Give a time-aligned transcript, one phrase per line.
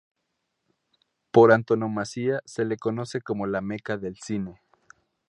[1.29, 4.59] Por antonomasia se le conoce como La meca del cine.